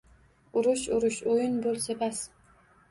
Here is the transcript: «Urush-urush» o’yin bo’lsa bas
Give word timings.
«Urush-urush» 0.61 1.21
o’yin 1.35 1.63
bo’lsa 1.69 1.99
bas 2.05 2.25